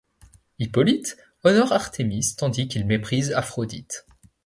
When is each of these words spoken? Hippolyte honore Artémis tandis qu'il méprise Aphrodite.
Hippolyte 0.57 1.15
honore 1.43 1.73
Artémis 1.73 2.33
tandis 2.35 2.67
qu'il 2.67 2.87
méprise 2.87 3.33
Aphrodite. 3.33 4.07